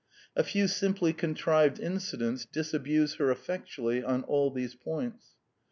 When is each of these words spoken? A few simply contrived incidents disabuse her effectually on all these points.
A 0.35 0.43
few 0.43 0.67
simply 0.67 1.13
contrived 1.13 1.79
incidents 1.79 2.47
disabuse 2.47 3.17
her 3.17 3.29
effectually 3.29 4.01
on 4.03 4.23
all 4.23 4.49
these 4.49 4.73
points. 4.73 5.35